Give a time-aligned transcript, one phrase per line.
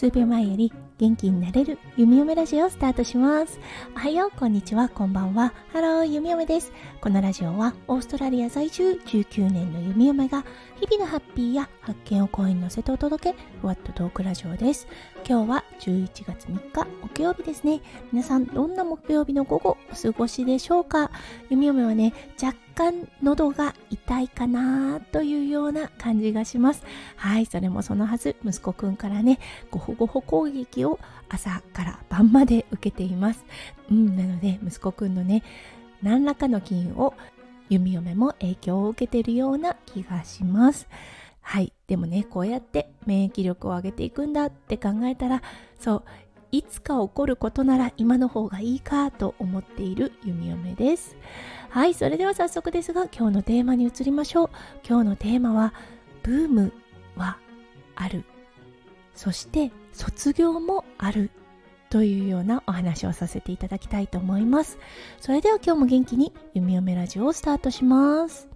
[0.00, 3.60] 数秒前より元気になれる弓嫁ラジオをスタートします。
[3.94, 5.52] おはよう、こんにちは、こんばんは。
[5.74, 6.72] ハロー、弓嫁です。
[7.02, 10.42] このラジオはオーストラリア在住19年の弓嫁が
[10.80, 14.88] 日々のハッピーや発見を声に乗せてお届け、ふわっとトークラジオです。
[15.28, 17.82] 今日は11月3日、木曜日ですね。
[18.10, 21.10] 皆さん、どんな木曜日の午後お過ごしでしょうか？
[21.50, 26.84] 弓嫁はね、若干喉が痛いかなというような感じがします。
[27.16, 29.38] はい、それもそのはず、息子くんからね、
[29.70, 33.44] ごほごほ攻撃を朝から晩まで受けています。
[33.90, 35.42] うん、なので、息子くんのね、
[36.02, 37.14] 何らかの菌を
[37.68, 40.88] 弓嫁も影響を受けているような気がします。
[41.40, 41.72] はい。
[41.86, 45.42] でもね、こうやって免疫力を上げていくんだって考えたら、
[45.78, 46.04] そう、
[46.52, 51.16] いつか起こることなら今の方がいいかと思っている弓嫁です。
[51.70, 54.50] はい、それでは早速ですが、今日のテーマに移りましょう。
[54.86, 55.72] 今日のテーマは、
[56.24, 56.72] ブーム
[57.14, 57.38] は
[57.94, 58.24] ある。
[59.14, 61.30] そして卒業もある
[61.88, 64.78] というようなお話をさせていただきたいと思います。
[65.20, 68.48] それでは今日も元気に弓嫁ラジオをスタートします。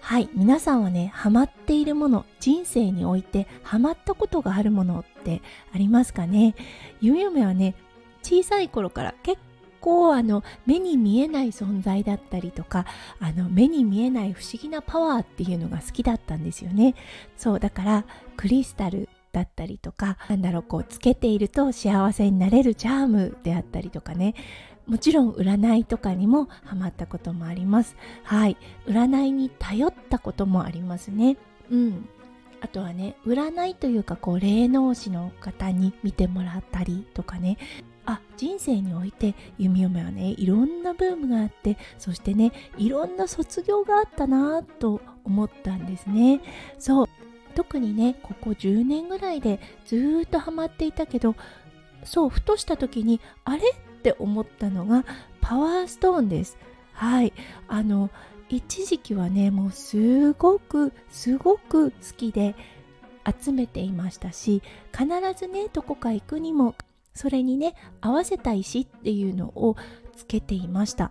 [0.00, 5.42] はい、皆さんはね、ハマっているもの、人生においてハマったことがあるものって
[5.74, 6.54] ありますかね？
[7.00, 7.74] 弓嫁はね、
[8.22, 9.42] 小さい頃から結
[9.80, 12.86] 構あの目に見えない存在だったりとか
[13.20, 16.94] あの目に見えない不思議なパワーっていうのが好きだったんですよね。
[17.36, 18.04] そうだから
[18.36, 24.34] クリスタルだったりとかなんだろうこうつけていると幸せになれるチャームであったりとかね。
[24.86, 27.96] もちろん占いとかにもハマったこともあります。
[28.22, 28.56] はい。
[28.86, 31.36] 占いに頼ったこともありますね。
[31.70, 32.08] うん。
[32.60, 37.58] あとはね占いというかこう霊能師の方に見てもらったりとかね。
[38.06, 46.40] あ人生において弓嫁はねいろんなブームがあってそしてねいろんな卒業があったなと思ったんですね。
[46.78, 47.08] そう。
[47.54, 51.34] 特にねここ10年ぐらいでずっとハマっていたけど
[52.04, 55.06] そうふとした時にあれって思ったのが
[55.40, 56.58] パワーストーンです。
[56.92, 57.32] はい。
[57.66, 58.10] あの
[58.48, 62.54] 一時期はねもうすごくすごく好きで
[63.42, 64.62] 集めていましたし
[64.96, 66.76] 必ずねどこか行くにも
[67.16, 69.76] それにね合わせた石っていうのを
[70.14, 71.10] つけていました。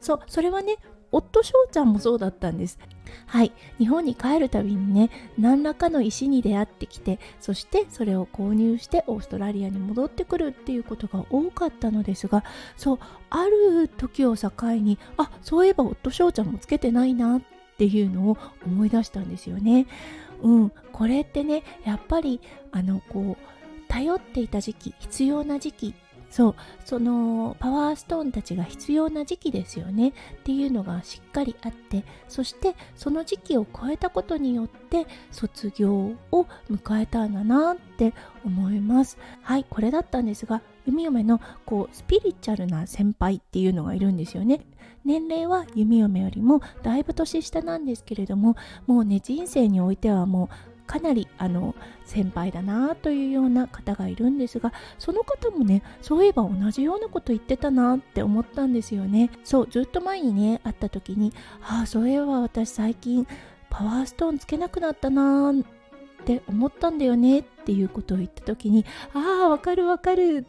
[0.00, 0.76] そうそれはね
[1.12, 2.78] 夫翔ちゃんもそうだったんです。
[3.26, 3.52] はい。
[3.78, 12.44] 日本に帰るたびにね何らかの石に出会ってきてそしてそれを購入してオーストラリアに戻ってくるっていうことが多かったのですが
[12.76, 12.98] そう
[13.30, 17.42] ある時を境にあそういえば夫翔ちゃんもつけてないなっ
[17.78, 19.86] ていうのを思い出したんですよね。
[20.42, 20.72] うん。
[20.92, 22.40] これってねやっぱり
[22.72, 23.55] あのこう
[23.96, 25.94] 頼っていた時期必要な時期。
[26.28, 30.08] そうそのパワーストーンたちが必要な時期ですよね。
[30.08, 30.12] っ
[30.44, 38.12] ていうのがしっかりあってそしてその時期を超えたことによって卒業を迎えたんだなって
[38.44, 39.16] 思います。
[39.40, 44.60] はいこれだったんですが弓嫁のこうスピリチュアルな先輩っていうのがいるんですよね。
[45.06, 48.56] 年齢は弓嫁よりもだいぶ年下なんですけれども
[48.86, 51.74] もうね人生においてはもうかなりあの
[52.04, 59.30] 先輩だなというような方がいるんですがその方もねそういえば同じようなこと言ってたなって思ったんですよね。
[59.44, 61.32] そうずっと前にね会った時に
[61.62, 63.26] ああそういえば私最近
[63.70, 65.54] パワーストーンつけなくなったなっ
[66.24, 70.46] て思ったんだよねっていうことを言った時にああわかるわかる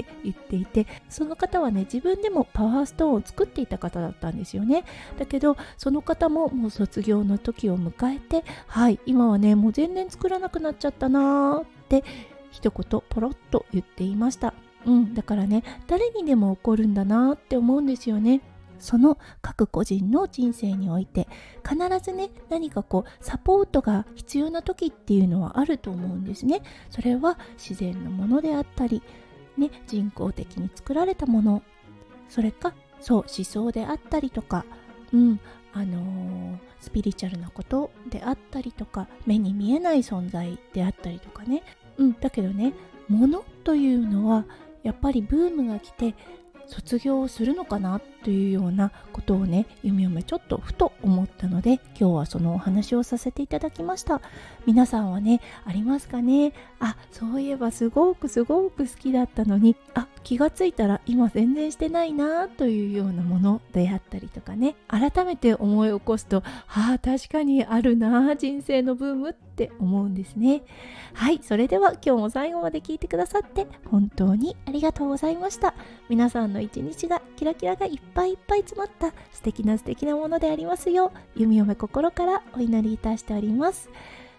[0.00, 4.84] って言っていてその方はね自分でもパワーストーンを作っていた方だったんですよね。
[5.18, 12.02] だけどその方ももう卒業の時を迎えてはい今はねもう全然作らなくなっちゃったなーって
[12.50, 14.54] 一言ポロッと言っていました。
[14.86, 18.40] うんだからね誰にでも起こるんだなって思うんですよね。
[18.80, 21.26] その各個人の人生において
[21.66, 26.60] 必ずね何かこうサポートが必要な時っていうのはあると思うんですね。
[26.90, 29.02] それは自然のものであったり
[29.56, 31.62] ね、人工的に作られたもの。
[32.28, 34.64] それかそう思想であったりとか、
[35.12, 35.40] うん
[35.72, 41.62] あのー、スピリチュアルなことであったりとか目に見えない存在であったりとかね、
[41.98, 42.72] うん、だけどね
[43.08, 44.46] 物というのは
[44.82, 46.14] やっぱりブームが来て
[46.66, 54.20] 卒業するのかなというようなことをねゆみゆめちょっとふと思ったので今日はそのお話をさせていただきました。
[54.66, 56.52] 皆さんはねありますかね？
[56.80, 59.76] あそういえばすごくすごく好きだったのに。
[59.94, 64.74] あ気がついたら今全然してないなというようなものであったりとかね。
[64.88, 70.62] 改めて思い起こすとはあ確かにあるな人生のブームって思うんですね。
[71.12, 75.74] はいそれでは今日も最後まで聞いてくださって本当にありがとうございました。
[76.08, 83.90] 皆さんの一日がキラキラがいっぱいいっぱい詰まった素敵な素敵なものでありますよう弓嫁心からお祈りいたしております。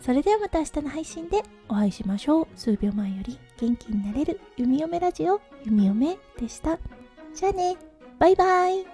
[0.00, 2.48] それではまた明日の配信でお会いしましょう。
[2.56, 5.40] 数秒前より元気になれる弓嫁ラジオ。
[5.64, 6.78] 弓嫁でした。
[7.34, 7.76] じゃあね。
[8.18, 8.86] バイバイ。